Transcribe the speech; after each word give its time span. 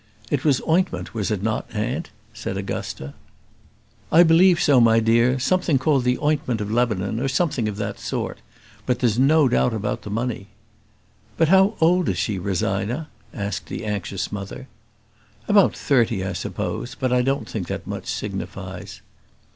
"It 0.31 0.43
was 0.43 0.63
ointment, 0.67 1.13
was 1.13 1.29
it 1.29 1.43
not, 1.43 1.69
aunt?" 1.75 2.09
said 2.33 2.57
Augusta. 2.57 3.13
"I 4.11 4.23
believe 4.23 4.59
so, 4.59 4.81
my 4.81 4.99
dear; 4.99 5.37
something 5.37 5.77
called 5.77 6.05
the 6.05 6.17
ointment 6.17 6.59
of 6.59 6.71
Lebanon, 6.71 7.19
or 7.19 7.27
something 7.27 7.69
of 7.69 7.77
that 7.77 7.99
sort: 7.99 8.39
but 8.87 8.97
there's 8.97 9.19
no 9.19 9.47
doubt 9.47 9.75
about 9.75 10.01
the 10.01 10.09
money." 10.09 10.47
"But 11.37 11.49
how 11.49 11.75
old 11.79 12.09
is 12.09 12.17
she, 12.17 12.39
Rosina?" 12.39 13.09
asked 13.31 13.67
the 13.67 13.85
anxious 13.85 14.31
mother. 14.31 14.67
"About 15.47 15.77
thirty, 15.77 16.25
I 16.25 16.33
suppose; 16.33 16.95
but 16.99 17.13
I 17.13 17.21
don't 17.21 17.47
think 17.47 17.67
that 17.67 17.85
much 17.85 18.07
signifies." 18.07 19.01